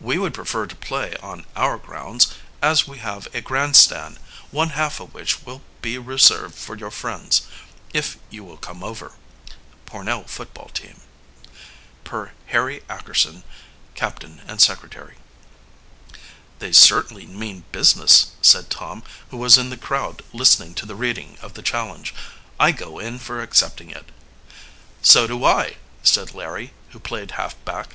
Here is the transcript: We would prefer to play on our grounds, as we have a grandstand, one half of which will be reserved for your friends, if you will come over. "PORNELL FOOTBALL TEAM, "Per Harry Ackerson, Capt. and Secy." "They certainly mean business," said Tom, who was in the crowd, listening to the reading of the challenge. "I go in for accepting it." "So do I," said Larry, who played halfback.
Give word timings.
We 0.00 0.18
would 0.18 0.34
prefer 0.34 0.66
to 0.66 0.74
play 0.74 1.14
on 1.22 1.46
our 1.54 1.78
grounds, 1.78 2.26
as 2.60 2.88
we 2.88 2.98
have 2.98 3.28
a 3.32 3.40
grandstand, 3.40 4.18
one 4.50 4.70
half 4.70 4.98
of 4.98 5.14
which 5.14 5.44
will 5.44 5.62
be 5.80 5.96
reserved 5.96 6.56
for 6.56 6.74
your 6.76 6.90
friends, 6.90 7.42
if 7.94 8.18
you 8.28 8.42
will 8.42 8.56
come 8.56 8.82
over. 8.82 9.12
"PORNELL 9.84 10.24
FOOTBALL 10.24 10.70
TEAM, 10.74 11.02
"Per 12.02 12.32
Harry 12.46 12.82
Ackerson, 12.90 13.44
Capt. 13.94 14.24
and 14.24 14.60
Secy." 14.60 15.14
"They 16.58 16.72
certainly 16.72 17.26
mean 17.28 17.62
business," 17.70 18.32
said 18.42 18.70
Tom, 18.70 19.04
who 19.30 19.36
was 19.36 19.56
in 19.56 19.70
the 19.70 19.76
crowd, 19.76 20.24
listening 20.32 20.74
to 20.82 20.86
the 20.86 20.96
reading 20.96 21.38
of 21.40 21.54
the 21.54 21.62
challenge. 21.62 22.12
"I 22.58 22.72
go 22.72 22.98
in 22.98 23.20
for 23.20 23.40
accepting 23.40 23.92
it." 23.92 24.10
"So 25.00 25.28
do 25.28 25.44
I," 25.44 25.76
said 26.02 26.34
Larry, 26.34 26.72
who 26.88 26.98
played 26.98 27.30
halfback. 27.38 27.94